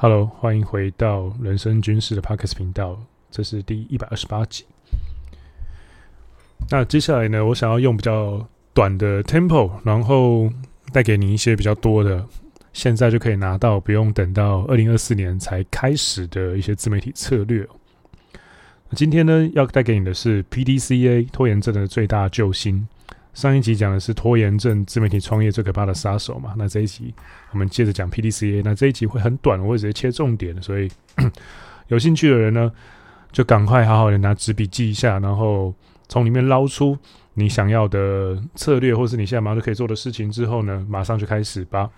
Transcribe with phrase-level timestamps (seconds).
[0.00, 2.96] Hello，欢迎回到人生军事的 Podcast 频道，
[3.32, 4.64] 这是第一百二十八集。
[6.70, 10.48] 那接下来呢，我想要用比较短的 tempo，然后
[10.92, 12.24] 带给你一些比较多的，
[12.72, 17.66] 现在就可以拿到，不用等到二零二四年才开始的一些自媒体策略。
[18.92, 22.86] 今天呢，要带给你的是 PDCA 拖延症的最大救星。
[23.38, 27.14] 上一集讲的是拖延症自媒体创业最可怕的杀手嘛，那这一集
[27.52, 30.90] 我们接着讲 PDCA，那这一集会很短，我会直接切重点，所以
[31.86, 32.72] 有兴趣的人呢，
[33.30, 35.72] 就赶快好好的拿纸笔记一下，然后
[36.08, 36.98] 从里面捞出
[37.34, 41.88] 你想要的策略，或是你现在马上就可以做的事情之后呢，马上就开始吧。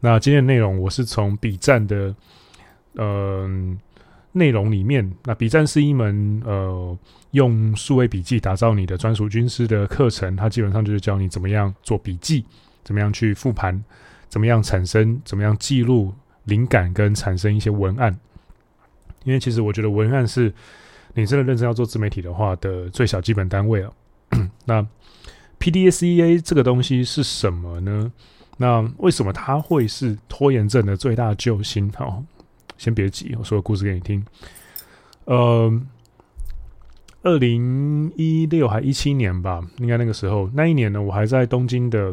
[0.00, 2.14] 那今天的内容我是从笔战的，
[2.96, 3.78] 嗯、
[4.32, 6.98] 内容里面，那笔战是一门呃
[7.32, 12.44] 用数位笔记打造你的专属军师的课程，它基本上就是教你怎么样做笔记，
[12.82, 13.82] 怎么样去复盘，
[14.28, 16.14] 怎么样产生，怎么样记录
[16.44, 18.18] 灵感跟产生一些文案。
[19.24, 20.52] 因为其实我觉得文案是
[21.14, 23.92] 你真的认真要做自媒体的话的最小基本单位了。
[24.64, 24.86] 那
[25.58, 28.10] P D S E A 这个东西是什么呢？
[28.56, 31.90] 那为什么它会是拖延症的最大救星？
[31.92, 32.22] 哈。
[32.82, 34.20] 先别急，我说个故事给你听。
[35.26, 35.72] 呃，
[37.22, 42.12] 二零一六还一七年吧，应该那个时候，那一年呢，我还在东京的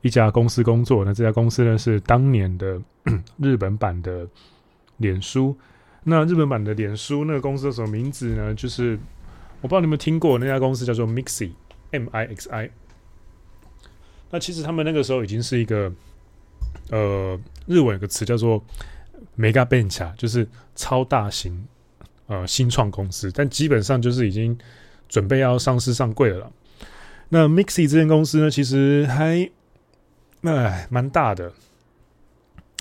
[0.00, 1.04] 一家公司工作。
[1.04, 2.82] 那这家公司呢，是当年的
[3.38, 4.26] 日本版的
[4.96, 5.56] 脸书。
[6.02, 8.52] 那日本版的脸书那个公司的什么名字呢？
[8.52, 8.98] 就是
[9.60, 12.70] 我不知道你们听过，那家公司叫做 Mixi，M I X I。
[14.32, 15.92] 那其实他们那个时候已经是一个
[16.90, 18.64] 呃，日文有个词叫做。
[19.38, 21.66] Mega Bench 就是超大型
[22.26, 24.58] 呃新创公司，但基本上就是已经
[25.08, 26.50] 准备要上市上柜了。
[27.28, 29.48] 那 Mixi 这间公司呢，其实还
[30.42, 31.52] 哎蛮大的。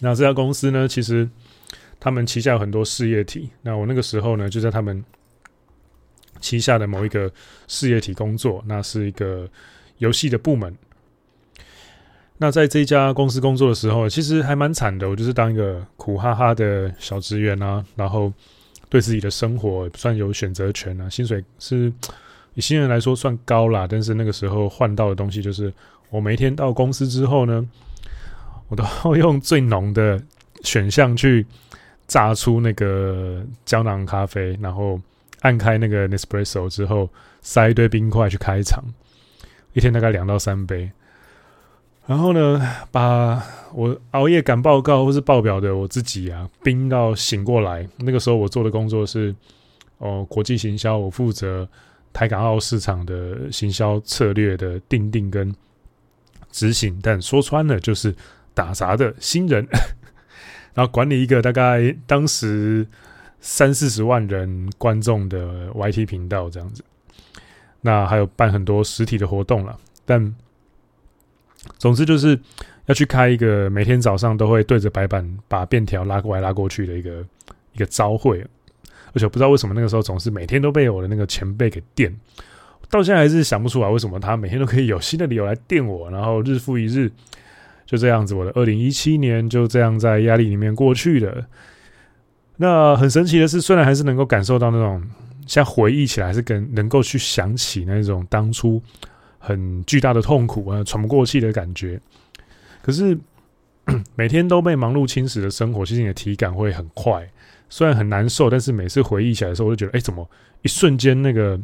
[0.01, 1.29] 那这家公司呢，其实
[1.99, 3.49] 他们旗下有很多事业体。
[3.61, 5.03] 那我那个时候呢，就在他们
[6.39, 7.31] 旗下的某一个
[7.67, 9.49] 事业体工作，那是一个
[9.97, 10.75] 游戏的部门。
[12.39, 15.09] 那在这家公司工作的时候，其实还蛮惨的。
[15.09, 18.31] 我就是当一个苦哈哈的小职员啊，然后
[18.89, 21.09] 对自己的生活不算有选择权啊。
[21.09, 21.91] 薪水是
[22.53, 25.73] 以新人来说算高啦，但是那个时候换到的东西就是，
[26.11, 27.67] 我每天到公司之后呢，
[28.67, 30.21] 我都要用最浓的
[30.61, 31.43] 选项去
[32.07, 35.01] 榨出那个胶囊咖啡，然后
[35.41, 37.09] 按开那个 Nespresso 之后，
[37.41, 38.83] 塞一堆冰块去开场，
[39.73, 40.91] 一天大概两到三杯。
[42.07, 47.85] 然后呢，把我熬夜赶报告或是报表的我自己啊，冰到醒过来。
[47.97, 49.35] 那个时候我做的工作是
[49.97, 51.67] 哦，国际行销，我负责
[52.13, 55.53] 台港澳市场的行销策略的定定跟
[56.49, 56.97] 执行。
[57.03, 58.15] 但说穿了就是
[58.53, 59.67] 打杂的新人，
[60.73, 62.87] 然后管理一个大概当时
[63.41, 66.81] 三四十万人观众的 YT 频道这样子。
[67.81, 70.33] 那还有办很多实体的活动了，但。
[71.77, 72.39] 总之就是
[72.85, 77.25] 要去开一个每天早上都会对着白板把便条拉过来拉过去的一个
[77.73, 78.39] 一个朝会，
[79.13, 82.15] 而且不知道为什么那个时候总是每天都被我的那个前辈给电，
[82.89, 87.11] 到现在还是想不出来为什么他每天都可以有新的理由来电我，然后日复一日
[87.85, 91.45] 就这样子，我的二零一七年就这样在压力里面过去了。
[92.55, 95.01] 那很神奇的是，虽然还是能够感受到那种，
[95.45, 98.81] 现在回忆起来是跟能够去想起那种当初。
[99.47, 101.97] 很巨大的痛苦啊，喘不过气的感觉。
[102.81, 103.17] 可是
[104.13, 107.25] 每天都被忙碌侵蚀的生活，其实你的体感会很快。
[107.69, 110.29] 虽然很难受，但是每次回忆起来的时候，我就觉得，哎、怎么
[110.63, 111.57] 一瞬间那个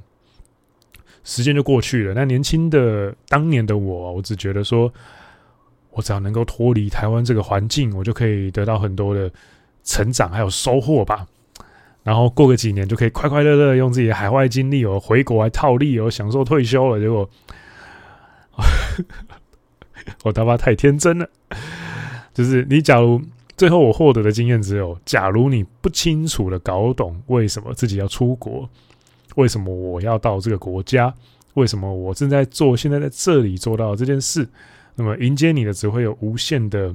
[1.26, 2.14] 时间就过去了？
[2.14, 4.90] 那年轻的当年的我，我只觉得说，
[5.92, 9.30] 我只要能够脱离台湾这个环境，我就可以得到很多的
[9.84, 11.28] 成长还有收获吧。
[12.04, 16.98] 然后过个几年，就可以快快乐乐用自己的海外经历哦，回国来套利哦，享受退休了。
[17.02, 17.30] 结果。
[20.24, 21.30] 我 他妈太天真了！
[22.34, 23.22] 就是你，假如
[23.56, 28.70] 最后我获得的经验只有，假如你不清楚的搞懂为什么自己要出国，
[29.36, 31.14] 为什么我要到这个国家，
[31.54, 34.48] 为什么我正在做现在在这里做到这件事，
[34.96, 36.94] 那么迎接你的只会有无限的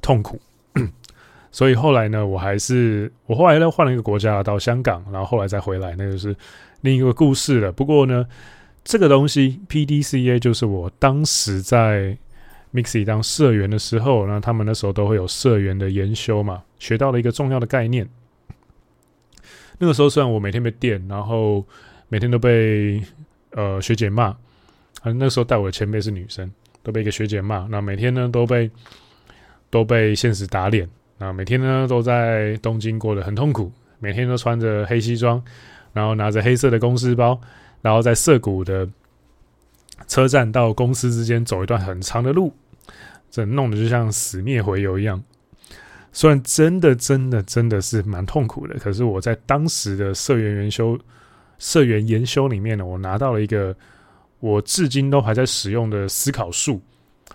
[0.00, 0.40] 痛苦。
[1.50, 6.36] 所以后来呢，我还是我后来又换了一个国家到香港，然后后来再回来，那就是
[6.82, 7.72] 另一个故事了。
[7.72, 8.26] 不过呢。
[8.84, 12.16] 这个东西 PDCA 就是我当时在
[12.74, 18.08] Mixi 当社员的时候，那他们那时候都会有社员的研修嘛，学到了一个重要的概念。
[19.78, 21.64] 那个时候虽然我每天被电，然后
[22.08, 23.02] 每天都被
[23.50, 24.24] 呃学姐骂，
[25.02, 26.50] 啊，那时候带我的前辈是女生，
[26.82, 28.70] 都被一个学姐骂，那每天呢都被
[29.70, 30.88] 都被现实打脸，
[31.18, 35.42] 那每天呢都在东京过得很痛苦，每天都穿着黑西装，
[35.92, 37.40] 然后拿着黑色的公事包，
[37.82, 38.88] 然后在涩谷的
[40.08, 42.54] 车站到公司之间走一段很长的路，
[43.30, 45.22] 这弄得就像死灭回游一样。
[46.12, 50.98] 虽然真的真的真的是蛮痛苦的，可是我在当时的社员研修
[51.58, 53.74] 社员研修里面呢，我拿到了一个
[54.40, 56.80] 我至今都还在使用的思考术。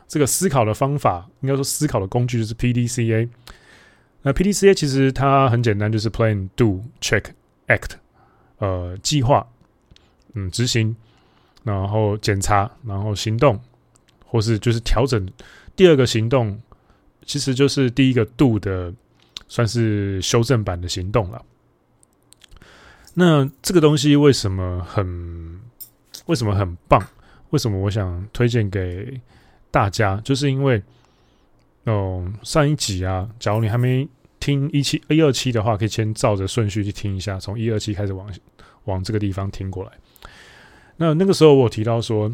[0.08, 3.28] 这个思考的方法，应该说思考的工具就是 PDCA。
[4.22, 7.24] 那 PDCA 其实它很简单，就是 Plan、Do、Check、
[7.68, 7.92] Act。
[8.60, 9.48] 呃，计划，
[10.38, 10.96] 嗯，执行，
[11.64, 13.60] 然后检查，然后行动，
[14.24, 15.28] 或是就是调整。
[15.76, 16.62] 第二个行动，
[17.26, 18.94] 其实就是第一个度的，
[19.48, 21.44] 算是修正版的行动了。
[23.16, 25.60] 那这个东西为什么很，
[26.28, 27.04] 为什么很棒？
[27.50, 29.20] 为什么我想推荐给
[29.72, 30.22] 大家？
[30.24, 30.84] 就是因为，
[31.86, 34.08] 哦，上一集啊，假如你还没
[34.40, 38.32] 听一期一二期的话，可以先照着顺序去听一下，从一二期开始往
[38.84, 39.92] 往这个地方听过来。
[40.98, 42.28] 那那个时候我提到说，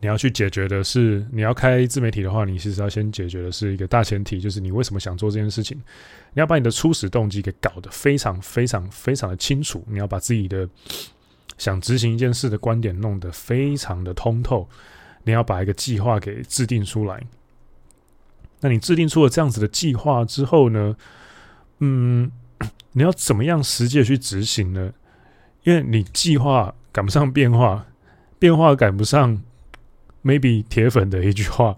[0.00, 5.76] 你要去解决的是，你要开自媒体的话，你其实要先解决的是一个大前提，就是你为什么想做这件事情。
[6.32, 10.68] 你要把你的初始动机给搞得非常非常非常的清楚，你要把自己的
[11.56, 14.68] 想执行一件事的观点弄得非常的通透，
[15.24, 17.22] 你要把一个计划给制定出来。
[18.60, 20.96] 那你制定出了这样子的计划之后呢，
[21.80, 22.30] 嗯，
[22.92, 24.92] 你要怎么样实际的去执行呢？
[25.64, 27.86] 因为你计划赶不上变化，
[28.38, 29.38] 变化赶不上
[30.24, 31.76] maybe 铁粉的一句话，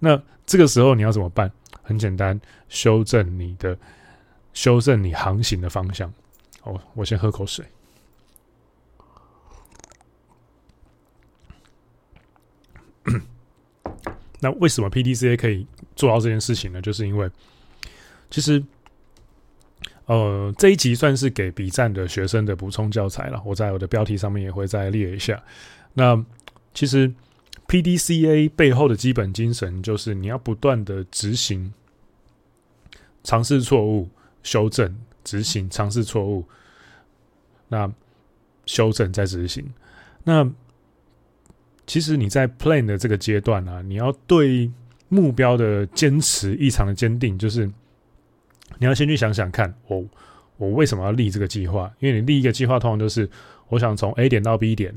[0.00, 1.48] 那这个时候你要怎么办？
[1.80, 3.78] 很简单，修正你的，
[4.52, 6.12] 修正你航行的方向。
[6.64, 7.64] 哦，我先喝口水。
[14.40, 16.82] 那为什么 PDCA 可以做到这件事情呢？
[16.82, 17.30] 就是因为，
[18.28, 18.60] 其实，
[20.12, 23.40] 呃，这一集算是给 B 站的学生的补充教材了。
[23.44, 25.42] 我在我的标题上面也会再列一下。
[25.94, 26.22] 那
[26.74, 27.12] 其实
[27.66, 31.72] PDCA 背后的基本精神就是你要不断的执行，
[33.24, 34.08] 尝试错误，
[34.42, 34.94] 修正，
[35.24, 36.44] 执行，尝试错误，
[37.68, 37.90] 那
[38.66, 39.72] 修正再执行，
[40.24, 40.50] 那。
[41.84, 44.70] 其实你在 plan 的这个阶段啊，你要对
[45.08, 47.68] 目标的坚持异常的坚定，就是
[48.82, 50.04] 你要先去想想看，我
[50.56, 51.88] 我为什么要立这个计划？
[52.00, 53.30] 因为你立一个计划，通常都是
[53.68, 54.92] 我想从 A 点到 B 点，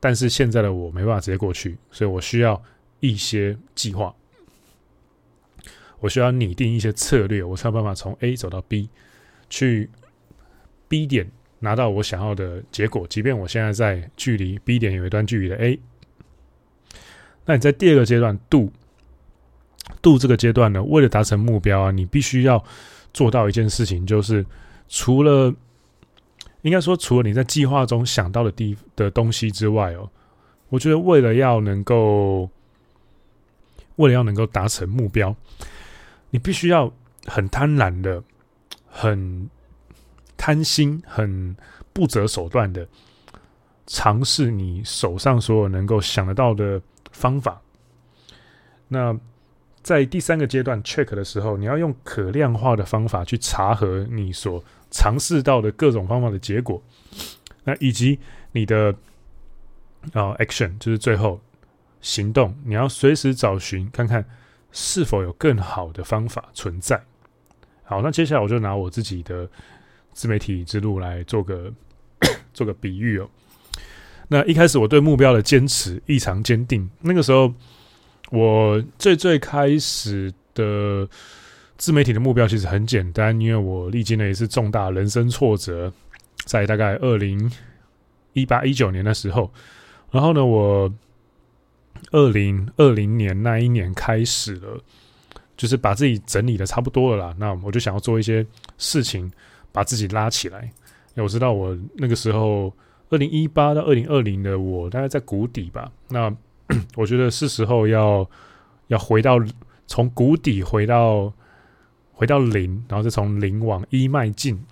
[0.00, 2.60] 但是现在的我没办法直接过去，所以我需要
[2.98, 4.12] 一些计划，
[6.00, 8.90] 我需要拟定一些策略，我才有办法从 A 走到 B，
[9.48, 9.88] 去
[10.88, 11.30] B 点
[11.60, 15.78] 拿到我想要的结果，即便我现在在距离 B 点有一段距离的 A。
[17.44, 18.72] 那你在第二个阶段，do
[20.02, 22.64] do 这个阶段呢，为了达成目标啊，你必须要
[23.12, 24.44] 做到一件事情，就是
[24.88, 25.54] 除了
[26.62, 30.10] 应该说，除了你在计划中想到的地的东西之外哦，
[30.68, 32.48] 我觉得为了要能够，
[33.96, 35.34] 为了要能够达成目标，
[36.30, 36.92] 你必须要
[37.26, 38.22] 很贪婪的、
[38.88, 39.48] 很
[40.36, 41.56] 贪心、很
[41.92, 42.86] 不择手段的
[43.86, 46.80] 尝试你手上所有能够想得到的。
[47.12, 47.60] 方法。
[48.86, 49.14] 那
[49.82, 56.82] 在第三个阶段 check 的时候，你要用可量化的方法去查核你所尝试到的各种方法的结果，
[57.64, 58.18] 那以及
[58.52, 58.94] 你的
[60.12, 61.40] 啊、action 就是最后
[62.00, 64.24] 行动，你要随时找寻看看
[64.72, 67.02] 是否有更好的方法存在。
[67.82, 69.48] 好，那接下来我就拿我自己的
[70.12, 71.72] 自媒体之路来做个
[72.54, 73.28] 做个比喻哦。
[74.28, 76.88] 那一开始我对目标的坚持异常坚定。
[77.00, 77.52] 那个时候，
[78.30, 81.08] 我最最开始的
[81.76, 85.92] 自媒体的目标其实很简单，因为我历经了一次重大人生挫折，
[86.44, 87.50] 在大概二零
[88.32, 89.50] 一八一九年的时候。
[90.10, 90.92] 然后呢，我
[92.12, 94.80] 二零二零年那一年开始了，
[95.56, 97.36] 就是把自己整理的差不多了啦。
[97.38, 98.44] 那我就想要做一些
[98.78, 99.30] 事情，
[99.70, 100.72] 把自己拉起来。
[101.16, 102.72] 我知道我那个时候。
[103.12, 106.32] 二零一八到二零二零的我大概在谷底吧，那
[106.96, 108.28] 我觉得是时候要
[108.88, 109.38] 要回到
[109.86, 111.32] 从谷底回到
[112.12, 114.62] 回到零，然后再从零往一迈进，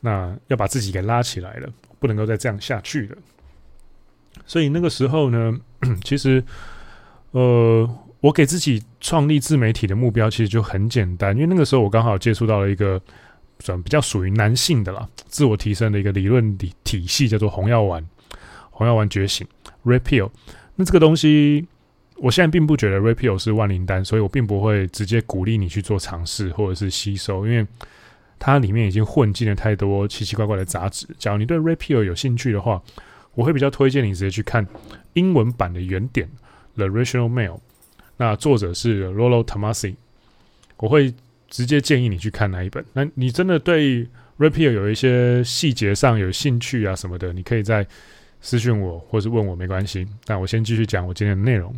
[0.00, 3.16] 那要把自己给拉起来了，不能够再这样下去了。
[4.46, 5.58] 所以那个时候呢，
[6.04, 6.42] 其实
[7.32, 7.88] 呃，
[8.20, 13.00] 我给自己创立自媒体的目标其实就很简单，因为那个时候我刚好接触到了一个。
[13.60, 18.06] 算比较属于男性的啦，自我提升的一个理论体体系叫做红药丸，
[18.76, 19.46] 红药丸觉醒
[19.86, 20.30] ，Repeal，。
[20.74, 21.66] 那这个东西
[22.16, 27.66] 我现在并不觉得 Repeal 是万灵丹，所以我并不会直接鼓励你去做尝试或者是吸收，因为
[28.38, 31.06] 它里面已经混进了太多奇奇怪怪的杂质。
[31.18, 32.82] 假如你对 Repeal 有兴趣的话，
[33.34, 34.66] 我会比较推荐你直接去看
[35.14, 36.28] 英文版的原点
[36.76, 37.54] 《The Rational Mail》，
[38.18, 39.94] 那作者是 Rolo Tomasi，
[40.76, 41.14] 我会
[41.48, 42.84] 直接建议你去看那一本。
[42.92, 44.06] 那你真的对
[44.38, 47.86] Repeal 有一些细节上有兴趣啊什么的，你可以在
[48.46, 50.06] 私讯我，或是问我没关系。
[50.28, 51.74] 那我先继续讲我今天的内容。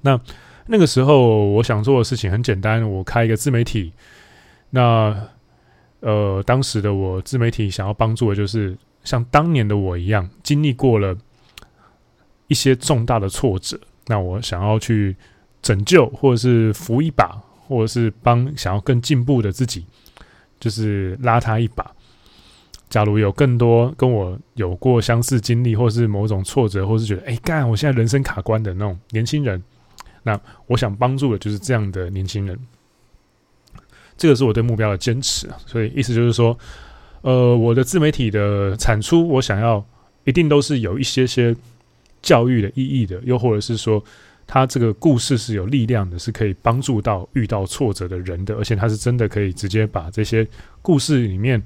[0.00, 0.18] 那
[0.66, 3.92] 那个时候我想做的事情很简单，我开一个自媒体。
[4.70, 5.28] 那
[6.00, 11.14] 呃，当时的我自媒体想要帮助的就是像当年的我一样，经历过了
[12.48, 13.78] 一些重大的挫折。
[14.06, 15.14] 那我想要去
[15.60, 17.38] 拯救，或者是扶一把，
[17.68, 19.84] 或者是帮想要更进步的自己，
[20.58, 21.94] 就是拉他一把。
[22.92, 29.62] 假如有更多跟我有过相似经历，或是某种挫折，或是觉得哎干，我现在人生卡关的那种年轻人，
[30.24, 32.58] 那我想帮助的就是这样的年轻人。
[34.18, 36.56] 这个是我对目标的坚持，所以意思就是说，
[37.22, 39.82] 呃，我的自媒体的产出，我想要
[40.24, 41.56] 一定都是有一些些
[42.20, 44.04] 教育的意义的，又或者是说，
[44.46, 50.46] 他这个故事是有力量的，是可以帮助到遇到挫折的人的，而且他是真的可以直接把这些
[50.82, 51.62] 故事里面。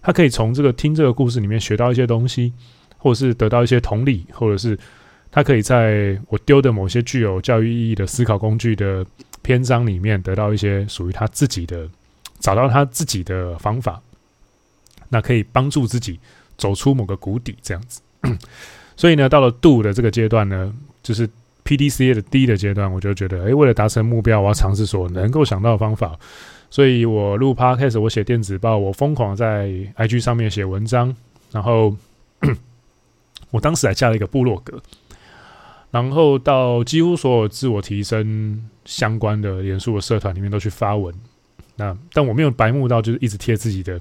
[0.00, 2.52] 他可以从这个听这个故事里面学到一些东西，
[2.96, 4.78] 或者是得到一些同理，或者是
[5.30, 9.04] 他可以在我丢的某些具有教育意义的思考工具的
[9.42, 11.88] 篇章里面得到一些属于他自己的，
[12.38, 14.00] 找到他自己的方法，
[15.08, 16.18] 那可以帮助自己
[16.56, 18.00] 走出某个谷底这样子。
[18.96, 21.28] 所以呢，到了 Do 的这个阶段呢，就是
[21.64, 26.18] PDCA 的 D 的阶段，我就觉得，诶，为了达成目标，我要尝试所能够想到的方法。
[26.70, 31.16] 所以我录 Podcast，我写电子报，我疯狂在 IG 上面写文章，
[31.50, 31.96] 然后
[33.50, 34.78] 我当时还加了一个部落格，
[35.90, 41.14] 然后到几乎所有自我提升相关的严肃的社团里面都去发文。
[41.76, 43.98] 那但我没有白目到就是一直贴自己的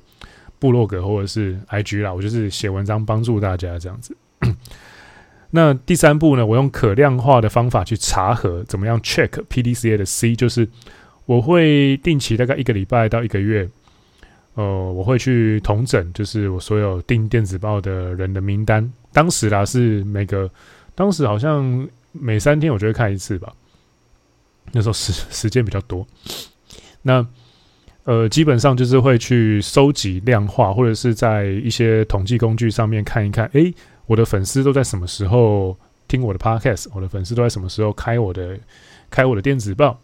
[0.60, 4.16] 部落格或者是 IG 啦，我就是写文章帮助大家这样子。
[5.52, 10.68] 那第三步呢，我用可量化的方法去查核怎么样 check PDCA 的 C，就是。
[11.28, 13.70] 我会定期大概一个礼拜到一个月，
[14.56, 18.92] 呃，我会去统整，就是我所有订电子报的人的名单。
[19.12, 20.50] 当时啦是每个，
[20.96, 23.54] 当时好像每三天我就会看一次吧。
[24.72, 26.08] 那时候时时间比较多，
[27.02, 27.28] 那
[28.06, 33.74] 呃基本上就是会去收集量化，或者是在一些统计工具上面看一看，诶，
[34.06, 38.58] 我的粉丝都在什么时候听我的 podcast，我的粉丝都在什么时候开我的
[39.10, 40.00] 开我的电子报。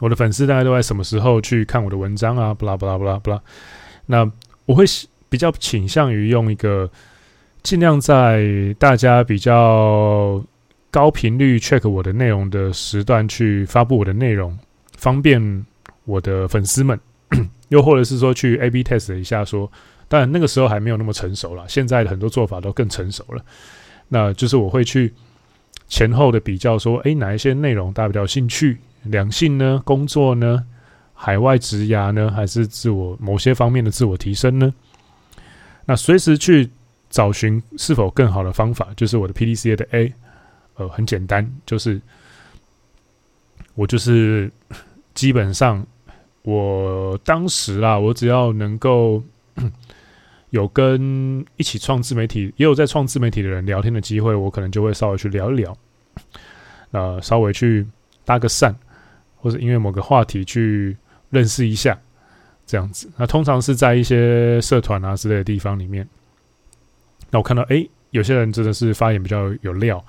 [0.00, 2.54] 我的粉丝大概都在什么时候去看我的文章啊？
[2.54, 3.40] 不啦不啦不啦不啦。
[4.06, 4.30] 那
[4.66, 4.84] 我会
[5.28, 6.90] 比较倾向于用一个
[7.62, 10.42] 尽量在大家比较
[10.90, 14.56] 高频率 check 我的内容的时段去发布我的内容，
[14.96, 15.66] 方便
[16.04, 16.98] 我的粉丝们。
[17.68, 19.70] 又或者是说去 A/B test 一下，说
[20.08, 23.44] 当然那个时候还没有那么成熟了，现在的很多做法都更成熟了。
[24.08, 25.12] 那就是我会去
[25.86, 28.78] 前后的比较，说诶，哪一些内容大家比较有兴趣？
[29.04, 29.80] 两性呢？
[29.84, 30.64] 工作呢？
[31.14, 32.30] 海外职涯呢？
[32.30, 34.72] 还是自我某些方面的自我提升呢？
[35.84, 36.70] 那随时去
[37.10, 40.12] 找寻是否更好的方法，就是我的 PDCA 的 A，
[40.74, 42.00] 呃，很简单，就是
[43.74, 44.50] 我就是
[45.14, 45.84] 基本上
[46.42, 49.22] 我当时啦，我只要能够
[50.50, 55.76] 有跟一起创自媒体，也有在创自媒体的人聊天的机会，我可能就会稍微去聊一聊，
[56.92, 57.86] 呃，稍微去
[58.24, 58.74] 搭个讪。
[59.40, 60.96] 或者因为某个话题去
[61.30, 61.98] 认识一下，
[62.66, 63.10] 这样子。
[63.16, 66.06] 那通常是在一些社团啊之类的地方里面。
[67.30, 70.04] 那我看到，哎，有些人真的是发言比较有料，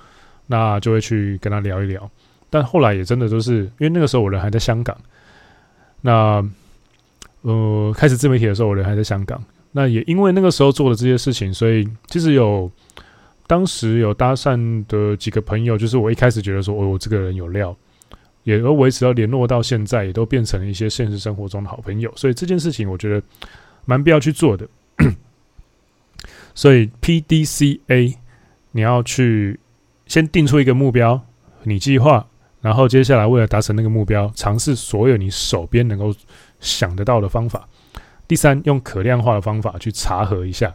[0.48, 2.10] 那就会去跟他聊一聊。
[2.50, 4.98] 但后来也真的都是，因为那个时候我人还在香港。
[6.02, 6.44] 那
[7.42, 9.42] 呃，开始自媒体的时候，我人还在香港。
[9.72, 12.72] 那也因为那个时候做的这些事情，所以其实有
[13.46, 17.76] 当时有搭讪的几个朋友，就是我一开始觉得说，哦，我这个人有料。
[18.44, 23.22] 也都维持到联络到现在，也都变成了一些现实生活中的好朋友，所以这件事情我觉得
[23.86, 24.68] 蛮必要去做的。
[26.56, 28.16] 所以 PDCA，
[28.72, 29.60] 你要去
[30.08, 31.22] 先定出一个目标，
[31.64, 32.28] 你计划，
[32.62, 36.14] 然后接下来为了达成那个目标，尝试所有你手边能够
[36.60, 37.68] 想得到的方法。
[38.28, 40.74] 第三，用可量化的方法去查核一下。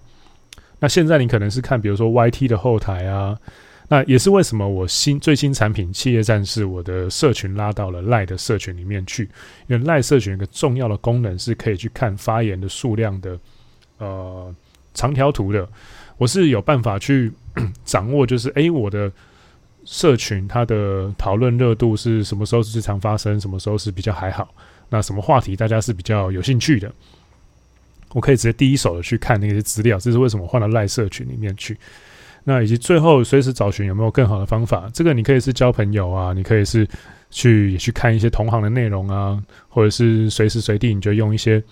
[0.81, 3.39] 那现在你可能是看，比如说 YT 的后台啊。
[3.89, 9.25] 那也是为什么我新最新产品企业战士我的社群拉到了赖的社群里面去，
[9.67, 13.39] 因为赖社群一个重要的功能是可以去看发言的数量的
[13.99, 14.55] 呃
[14.95, 15.69] 长条图的，
[16.17, 17.31] 我是有办法去
[17.85, 19.13] 掌握，就是诶、我的
[19.85, 24.55] 社群它的讨论热度是什么时候是最常发生，什么时候是比较还好，
[24.89, 26.91] 那什么话题大家是比较有兴趣的，
[28.15, 31.77] 我可以直接第一手的去看那些资料，这是为什么换到赖社群里面去。
[32.45, 36.87] 那以及最后随时找寻有没有更好的方法，这个你可以是交朋友啊，你可以是
[37.31, 41.63] 去也去看一些同行的内容啊，或者是随时随地你就用一些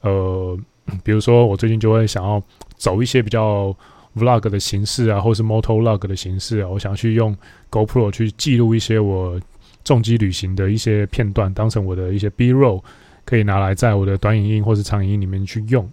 [0.00, 0.58] 呃，
[1.04, 2.42] 比如说我最近就会想要
[2.76, 3.76] 走一些比较
[4.16, 7.36] vlog 的形式啊，或是 motovlog 的形式啊，我想去用
[7.70, 9.40] GoPro 去记录一些我
[9.84, 12.82] 重机旅行的一些片段，当成我的一些 B-roll，
[13.24, 15.88] 可以拿来在我的短影音或是长影音里面去用。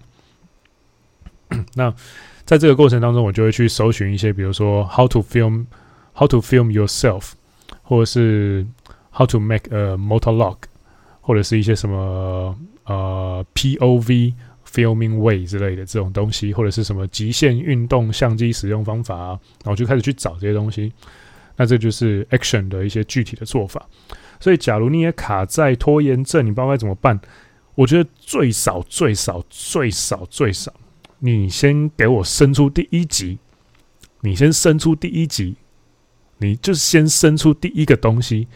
[1.76, 1.94] 那
[2.46, 5.66] 在这个过程当中，我就会去搜寻一些，比如说 how to film
[6.14, 7.32] how to film yourself，
[7.82, 8.66] 或者是
[9.12, 10.58] how to make a motor log，
[11.22, 14.34] 或者是一些什么呃 POV
[14.72, 20.94] filming way 之类的这种东西，或者是什么极限运动相机使用方法啊，然后就开始去找这些东西。
[21.58, 23.84] 那这就是 action 的一些具体的做法。
[24.40, 27.20] 所以，假如你也卡在拖延症，你不知道该怎么办，
[27.74, 30.72] 我觉得最少最少最少最少。
[31.20, 33.40] 你先给我生出第一集，
[34.22, 35.56] 你先生出第一集，
[36.38, 38.48] 你就是先生出第一个东西，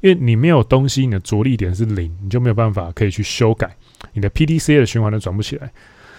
[0.00, 3.76] 因为你没有东西，你的着力点是零，你就没有办法可以去修改，
[4.12, 5.72] 你的 PDCA 的循环都转不起来，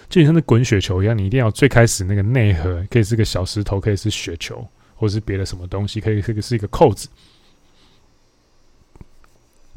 [0.09, 7.09] 就你像那滚雪球一样，你一定要最开始那个内核，可以是个小石头，可以是雪球，或是别的什么东西，可以这个是一个扣子，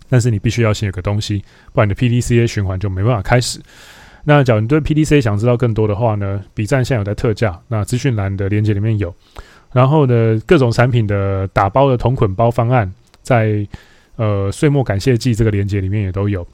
[0.09, 3.61] 但是你必须要先有个东西，不然你的 PDCA 循环就没办法开始。
[4.25, 9.12] 那假如你对 PDC 想知道更多的话呢，比站现在有在特价，那资讯栏的链接里面有。
[9.73, 13.67] 然后呢，各种产品的打包的同捆包方案，在
[14.17, 16.47] 呃岁末感谢季这个链接里面也都有，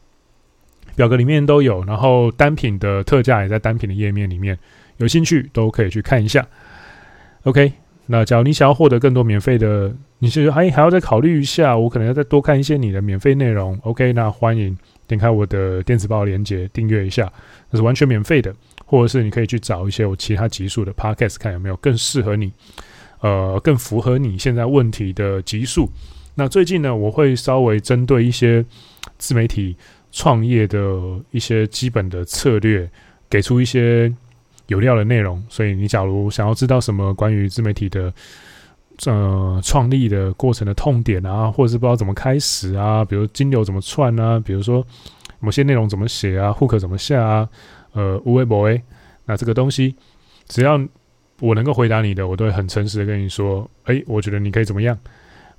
[0.95, 1.85] 表格里面都有。
[1.85, 4.57] 然后单品的特价也在单品的页面里面，
[4.99, 6.47] 有兴趣都可以去看一下。
[7.43, 7.73] OK，
[8.07, 13.79] 那假如你想要获得更多免费的，你是还还要再考虑一下，我可能要再多看一些你的免费内容。
[13.83, 14.79] OK，那欢迎。
[15.09, 17.33] 点开我的电子报链接，订阅一下，
[17.71, 18.55] 那是完全免费的。
[18.91, 22.51] 或者是你可以去找一些我其他集数的 podcast，看有没有更适合你，
[23.21, 25.91] 呃，更符合你现在问题的集数。
[26.35, 28.65] 那最近呢，我会稍微针对一些
[29.19, 29.77] 自媒体
[30.11, 30.79] 创业的
[31.33, 32.89] 一些基本的策略，
[33.29, 34.11] 给出一些
[34.69, 35.45] 有料的内容。
[35.51, 38.11] 所以你假如想要知道什么关于自媒体的，
[39.07, 44.85] 呃，创立的过程的痛点啊，或者是不知道怎么开始啊，比如金流怎么串啊，比如说
[45.39, 47.49] 某些内容怎么写啊，hook 怎么下啊，
[47.93, 48.83] 呃，无为不为，
[49.25, 49.95] 那这个东西，
[50.49, 50.81] 只要
[51.41, 54.99] 我能够回答你的，我都会很诚实的跟你说，诶，我觉得你可以怎么样。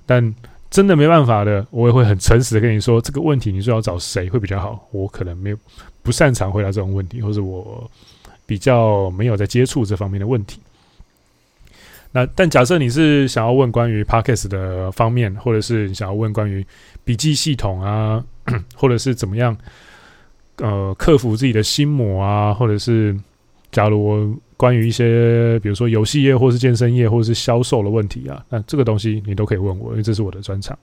[0.04, 0.34] 但
[0.70, 4.86] 真的没办法的，我也会很诚实的跟你说，这个问题你最好找谁会比较好。
[4.90, 5.56] 我可能没有
[6.02, 7.90] 不擅长回答这种问题，或者我
[8.44, 10.60] 比较没有在接触这方面的问题。
[12.12, 16.66] 那但假设你是想要问关于 Podcast 的方面，或者是你想要问关于
[17.04, 18.24] 笔记系统啊，
[18.74, 19.56] 或者是怎么样，
[20.56, 23.16] 呃，克服自己的心魔啊，或者是
[23.70, 30.76] 假如我关于一些比如说游戏业，或是健身业，或者是销售的问题啊，那这个东西你都可以问我，因为这是我的专长。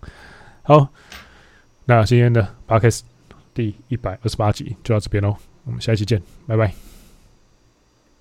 [0.64, 0.88] 好，
[1.84, 3.02] 那今天的 Podcast
[3.54, 5.36] 第一百二十八集就到这边喽，
[5.66, 6.87] 我们下一期见，拜拜。